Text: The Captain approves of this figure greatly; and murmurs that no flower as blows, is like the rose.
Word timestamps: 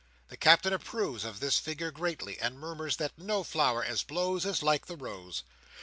The 0.29 0.35
Captain 0.37 0.73
approves 0.73 1.23
of 1.23 1.39
this 1.39 1.59
figure 1.59 1.91
greatly; 1.91 2.39
and 2.39 2.57
murmurs 2.57 2.97
that 2.97 3.11
no 3.19 3.43
flower 3.43 3.83
as 3.83 4.01
blows, 4.01 4.47
is 4.47 4.63
like 4.63 4.87
the 4.87 4.97
rose. 4.97 5.43